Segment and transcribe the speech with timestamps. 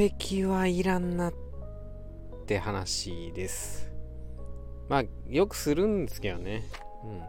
[0.00, 1.34] 璧はいらんなっ
[2.46, 3.92] て話です。
[4.88, 6.62] まあよくするんですけどね。
[7.04, 7.20] うん。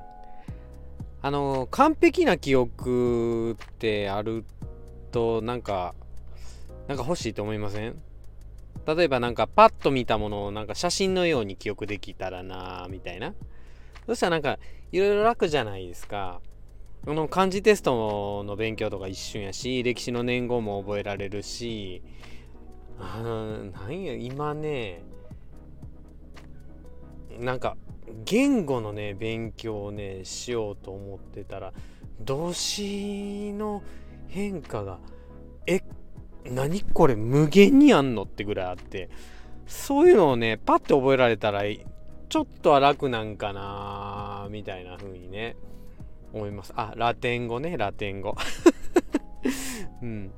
[1.22, 4.46] あの完璧な記憶ってある
[5.12, 5.96] となんか
[6.88, 8.02] なんか欲しいと思いません？
[8.88, 13.34] 例えばなんかパッと見たものをなんか写真のように記憶できたらなみたいな。
[14.06, 14.60] そしたらなんか
[14.94, 16.40] いろいろ楽じゃないですか。
[17.03, 22.02] この漢字テストの勉強とか一瞬やし歴史の年号も覚えられるし
[23.02, 25.04] あなんや今ね
[27.40, 27.76] なんか
[28.26, 31.73] 言語のね勉強をねしようと思ってたら
[32.20, 33.82] 動詞の
[34.28, 35.00] 変化が
[35.66, 35.82] え
[36.45, 39.09] 何これ無限にあんのってぐらいあって
[39.66, 45.56] そういうのをねパッて覚えられたらちょっとは楽なんかなみたいな風にね
[46.34, 46.73] 思います。
[46.76, 48.36] あラテン語ねラテン語。
[50.02, 50.31] うん。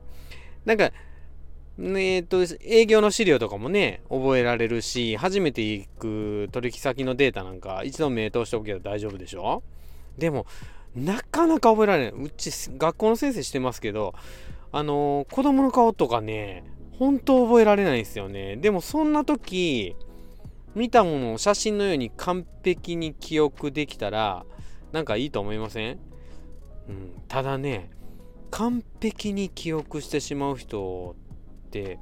[0.66, 0.92] なんか
[1.80, 9.64] えっと、営業の資料とかもね、覚えられるし、初めて行く取引先のデータなんか、一度目通しておけば大丈夫でしょ？
[10.18, 10.46] でも、
[10.96, 12.22] なかなか覚えられない。
[12.22, 14.14] うち、学校の先生してますけど、
[14.72, 16.64] あのー、子供の顔とかね、
[17.00, 18.56] 本当覚えられないんですよね。
[18.58, 19.96] でも、そんな時、
[20.76, 24.46] 見たものを写真のように完璧に記憶できたら、
[24.92, 26.00] なんかいいと思いません？
[26.88, 27.90] うん、ただね、
[28.52, 31.16] 完璧に記憶してしまう人
[31.82, 32.00] って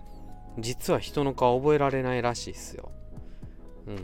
[0.60, 2.92] 実は人の顔覚えられないらしいっすよ。
[3.88, 3.98] うん。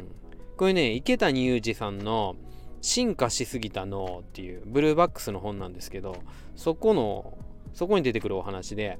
[0.56, 2.36] これね、池谷裕二さんの
[2.82, 6.16] 進化しすぎた脳っていうブルーバックスの本なんですけど、
[6.56, 7.38] そこの、
[7.74, 8.98] そこに出てくるお話で、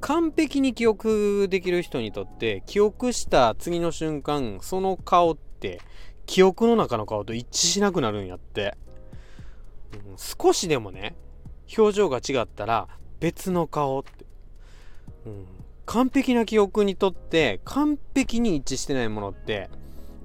[0.00, 5.80] 完璧に記憶できる人にとって記憶した次の瞬間その顔って
[6.24, 8.76] 記憶の中の顔と一致しなくなるんやって、
[10.10, 11.16] うん、少しでもね
[11.76, 12.86] 表情が違ったら
[13.18, 14.24] 別の顔って
[15.26, 15.46] うん、
[15.86, 19.70] 完璧な記憶にとって完璧に一致してないものって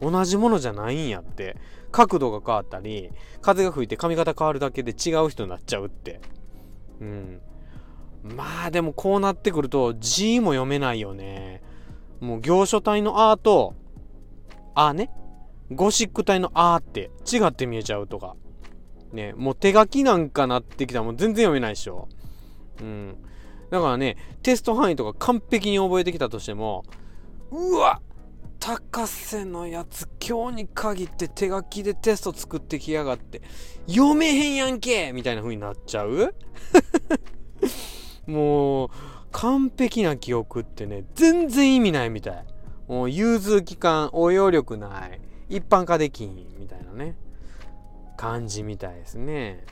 [0.02, 1.56] 同じものじゃないんやって。
[1.94, 3.12] 角度が変わったり
[3.42, 6.20] 風が吹いて髪型変わるだけで違う人になっちゃうって。
[7.00, 7.40] うん。
[8.24, 11.62] まあでもこうなってくると字も読めないよね。
[12.20, 13.76] もう行書体の「あ」と
[14.74, 15.12] 「あ」ね。
[15.72, 18.36] ゴシック体の「あ」って違って見えちゃうとか。
[19.12, 19.34] ね。
[19.38, 22.08] もう手書きなんかなってきたらもう全然読めないでしょ。
[22.82, 23.16] うん。
[23.74, 26.84] だからね、テスト範囲とか完璧に覚えてきたとしても、
[27.50, 28.04] うわ
[28.60, 33.42] 高瀬のやつ今日に限って手書きでテスト作ってきやがって
[33.88, 36.36] 読めへんやんけみたいな風になっちゃう？
[38.32, 38.90] もう
[39.32, 42.46] 完璧な記憶ってね全然意味ないみたい。
[42.88, 45.20] もう融通期間応用力ない。
[45.50, 47.18] 一般化できんみたいなね。
[48.18, 49.66] 感じみたいですね。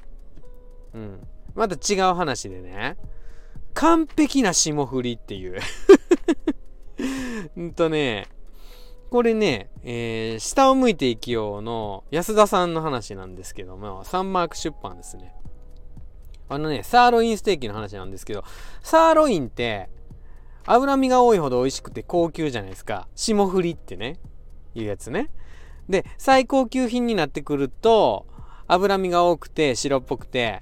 [0.96, 1.28] うん。
[1.54, 2.98] また違う話でね。
[3.82, 5.60] 完璧な霜降りっていう
[7.58, 8.28] うんとね、
[9.10, 15.34] これね、えー、下を向いて生きようの安田さんの話なんですけども、サンマーク出版ですね。
[16.48, 18.44] あのね、サーロインステーキの話なんですけど、
[18.84, 19.90] サーロインって、
[20.68, 23.08] 脂身が多いほど美味しくて高級じゃないですか。
[23.16, 24.20] 霜降りってね、
[24.76, 25.32] いうやつね。
[25.90, 28.28] で、最高級品になってくると、
[28.68, 30.62] 脂身が多くて白っぽくて、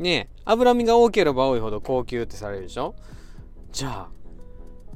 [0.00, 2.96] ねえ脂身が多ければ多いほど高級ってされるでしょ？
[3.70, 4.08] じゃあ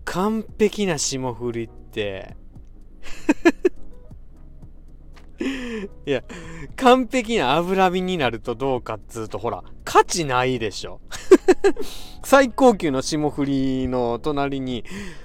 [0.04, 2.36] 完璧な霜降りって。
[6.06, 6.22] いや
[6.76, 11.00] 完璧な脂身になるとどうかっつうとほら価値ないでしょ。
[12.24, 14.84] 最高級の霜降りの隣に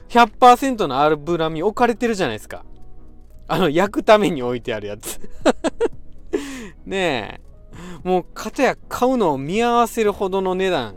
[0.09, 2.65] 100%の脂身置かれてるじゃないですか。
[3.47, 5.21] あの焼くために置いてあるやつ。
[6.85, 7.48] ねえ。
[8.03, 10.95] もう、片や買うのを見合わせるほどの値段。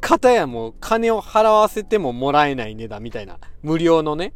[0.00, 3.38] 片やもう金を払わせてももらえない値段みたいな。
[3.62, 4.34] 無料のね。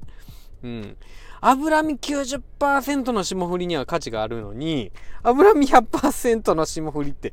[0.63, 0.97] うん。
[1.41, 4.93] 脂身90%の霜降りには価値があるのに、
[5.23, 7.33] 脂身100%の霜降りって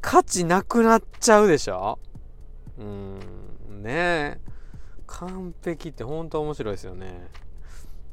[0.00, 1.98] 価値なくなっちゃうでしょ？
[2.78, 3.18] うん。
[3.82, 4.38] ねえ。
[5.06, 7.28] 完璧ってほんと面白いですよね。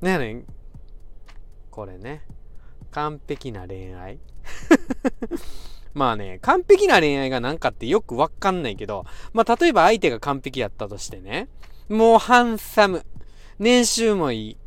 [0.01, 0.43] ねえね
[1.69, 2.23] これね。
[2.91, 4.19] 完璧な恋愛
[5.93, 11.49] まあね、完璧な恋愛が何かってよくわかんないけど、まあ例えば相手が完璧やったとしてね、
[11.89, 13.05] もうハンサム、
[13.59, 14.57] 年収もいい、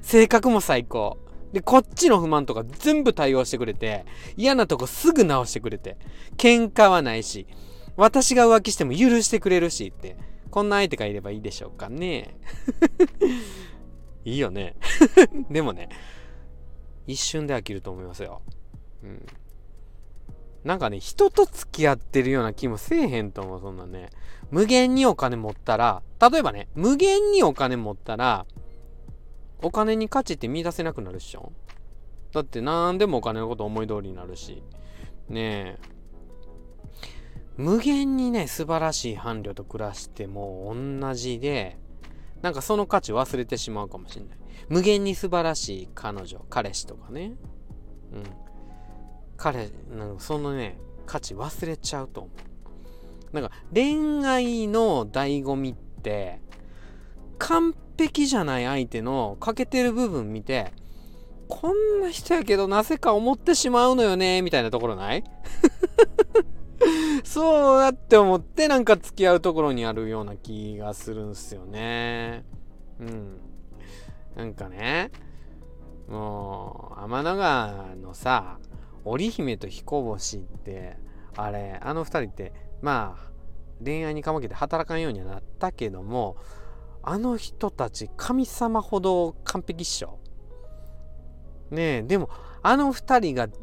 [0.00, 1.18] 性格も最高。
[1.52, 4.06] で、こっちの不満とか全部対応してくれて、
[4.36, 5.98] 嫌なとこすぐ直してくれて、
[6.36, 7.46] 喧嘩はないし、
[7.96, 10.16] 私が浮気しても許してくれるしって、
[10.50, 12.36] こんな相手がいればいいでしょうかね。
[14.24, 14.76] いいよね。
[15.50, 15.88] でもね、
[17.06, 18.42] 一瞬で飽きると思いますよ。
[19.02, 19.26] うん。
[20.64, 24.10] なんかね、人と付き合ってるような気もせえへんと思う、そんなね。
[24.50, 28.44] 無限にお金持ったら、例えばね、無限にお金持ったら、
[29.62, 31.52] お金に価値って見出せなくなるっしょ？
[32.32, 34.62] だって何でもお金のこと思い通りになるし。
[35.28, 36.00] ねえ。
[37.56, 41.78] 無限にね、素晴らしい伴侶と暮らしても同じで、
[42.40, 44.38] なんかその価値忘れてしまうかもしれない。
[44.68, 47.34] 無限に素晴らしい彼女、彼氏とかね。
[48.12, 48.22] うん。
[49.40, 52.30] 彼、なんかそのね、価値忘れちゃうと思
[53.32, 53.34] う。
[53.34, 56.40] なんか恋愛の醍醐味って、
[57.38, 60.72] 完璧じゃない相手の欠けてる部分見て、
[61.48, 65.24] こんな人やけどなぜか思ってしまうのよね、みたいなところない？
[67.24, 72.44] そうだって思ってなんか付き合うところにあるような気がするんすよね。
[73.00, 73.38] うん。
[74.36, 75.10] なんかね、
[76.08, 78.58] もう、天の川のさ、
[79.04, 80.96] 織姫と彦星って、
[81.36, 82.52] あれ、あの二人って、
[82.82, 83.30] まあ、
[83.84, 86.36] 恋愛にかまけて働かんようにはなったけども、
[87.02, 90.18] あの人たち神様ほど完璧っしょ。
[91.70, 92.28] ねえ、でも、
[92.62, 93.54] あの2人がず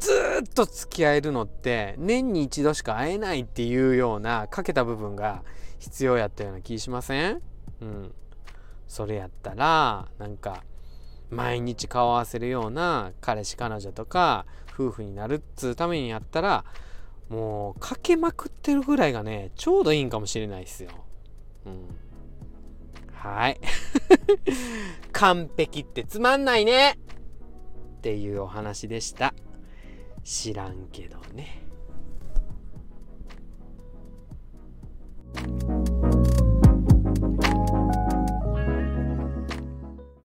[0.44, 5.44] っと付き合えるのって年に一度しか会えないっていうようなかけた部分が
[5.78, 7.42] 必要やったような気しません？
[7.82, 8.14] うん
[8.88, 10.64] それやったらなんか
[11.30, 16.64] 毎日顔合わせるような彼氏彼女とか夫婦になるっつうためにやったら
[17.30, 20.92] もうかけまくってるぐらいがねちょうどいいんかもしれないですよ。
[21.66, 21.86] うん。
[23.14, 23.60] はい。
[25.12, 26.98] 完璧ってつまんないね
[27.98, 29.34] っていうお話でした。
[30.24, 31.67] 知らんけどね。